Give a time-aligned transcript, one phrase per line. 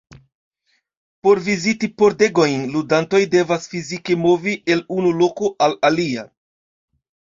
[1.27, 6.31] Por viziti pordegojn, ludantoj devas fizike movi el unu loko al alia.